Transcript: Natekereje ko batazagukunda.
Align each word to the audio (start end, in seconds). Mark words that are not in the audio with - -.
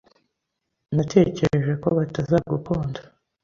Natekereje 0.95 1.73
ko 1.81 1.87
batazagukunda. 1.97 2.99